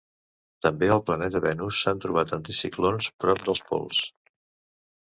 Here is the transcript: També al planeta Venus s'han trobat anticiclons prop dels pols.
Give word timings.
També 0.65 0.89
al 0.93 1.03
planeta 1.09 1.41
Venus 1.43 1.83
s'han 1.83 2.03
trobat 2.07 2.35
anticiclons 2.41 3.13
prop 3.27 3.47
dels 3.47 3.65
pols. 3.71 4.03